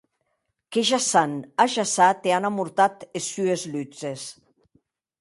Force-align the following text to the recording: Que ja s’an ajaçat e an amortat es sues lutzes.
Que 0.71 0.81
ja 0.89 0.99
s’an 1.09 1.31
ajaçat 1.65 2.19
e 2.27 2.31
an 2.37 2.45
amortat 2.49 2.95
es 3.17 3.31
sues 3.33 3.61
lutzes. 3.73 4.21